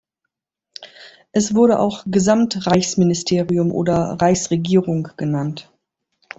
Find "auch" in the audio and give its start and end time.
1.77-2.05